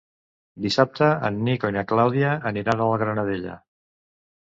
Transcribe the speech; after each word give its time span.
Dissabte 0.65 1.09
en 1.29 1.37
Nico 1.49 1.71
i 1.73 1.77
na 1.77 1.85
Clàudia 1.93 2.35
aniran 2.55 2.85
a 2.87 2.91
la 2.93 3.01
Granadella. 3.07 3.63